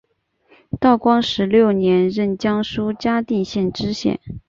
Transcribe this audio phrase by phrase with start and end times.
[0.79, 4.19] 道光十六年任江苏嘉定县知县。